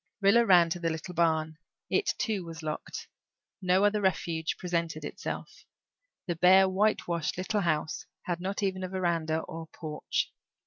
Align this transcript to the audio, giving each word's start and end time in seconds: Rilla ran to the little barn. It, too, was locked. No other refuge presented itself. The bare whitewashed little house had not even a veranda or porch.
Rilla 0.19 0.43
ran 0.47 0.71
to 0.71 0.79
the 0.79 0.89
little 0.89 1.13
barn. 1.13 1.59
It, 1.87 2.15
too, 2.17 2.43
was 2.43 2.63
locked. 2.63 3.07
No 3.61 3.83
other 3.85 4.01
refuge 4.01 4.57
presented 4.57 5.05
itself. 5.05 5.63
The 6.25 6.35
bare 6.35 6.67
whitewashed 6.67 7.37
little 7.37 7.61
house 7.61 8.07
had 8.23 8.39
not 8.41 8.63
even 8.63 8.83
a 8.83 8.89
veranda 8.89 9.41
or 9.41 9.67
porch. 9.67 10.33